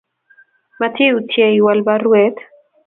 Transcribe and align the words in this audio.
Matiutye 0.79 1.45
iwalu 1.59 1.81
baruet 1.87 2.37